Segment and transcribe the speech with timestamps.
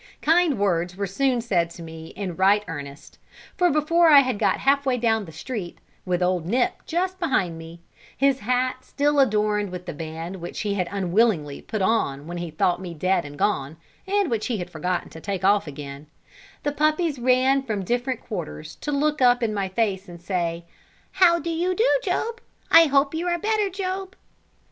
[0.23, 3.19] Kind words were soon said to me in right earnest,
[3.55, 5.77] for before I had got half way down the street,
[6.07, 7.81] with old Nip just behind me,
[8.17, 12.49] his hat still adorned with the band which he had unwillingly put on when he
[12.49, 13.77] thought me dead and gone,
[14.07, 16.07] and which he had forgotten to take off again,
[16.63, 20.65] the puppies ran from different quarters to look up in my face and say,
[21.11, 22.41] "How do you do, Job?
[22.71, 24.15] I hope you are better, Job."